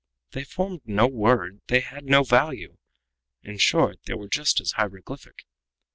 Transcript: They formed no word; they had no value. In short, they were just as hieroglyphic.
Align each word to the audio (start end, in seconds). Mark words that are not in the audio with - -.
They 0.31 0.43
formed 0.45 0.81
no 0.85 1.05
word; 1.05 1.61
they 1.67 1.81
had 1.81 2.05
no 2.05 2.23
value. 2.23 2.75
In 3.43 3.59
short, 3.59 3.99
they 4.05 4.15
were 4.15 4.29
just 4.29 4.59
as 4.59 4.71
hieroglyphic. 4.71 5.45